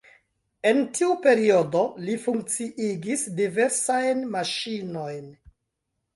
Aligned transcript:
En 0.69 0.79
tiu 0.99 1.11
periodo 1.25 1.83
li 2.07 2.15
funkciigis 2.23 3.27
diversajn 3.43 4.27
maŝinojn. 4.39 5.31